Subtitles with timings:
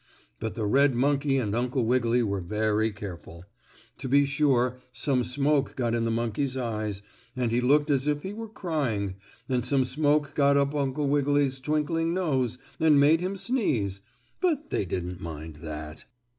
[0.39, 3.45] But the red monkey and Uncle Wiggily were very careful.
[3.99, 7.03] To be sure some smoke got in the monkey's eyes,
[7.35, 9.17] and he looked as if he were crying,
[9.47, 14.01] and some smoke got up Uncle Wiggily's twinkling nose and made him sneeze,
[14.39, 16.05] but they didn't mind that.